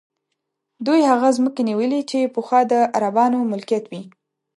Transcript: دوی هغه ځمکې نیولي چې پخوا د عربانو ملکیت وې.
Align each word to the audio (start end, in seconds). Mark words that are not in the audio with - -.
دوی 0.85 1.01
هغه 1.11 1.29
ځمکې 1.37 1.61
نیولي 1.69 2.01
چې 2.09 2.31
پخوا 2.35 2.61
د 2.71 2.73
عربانو 2.97 3.39
ملکیت 3.51 3.85
وې. 3.87 4.01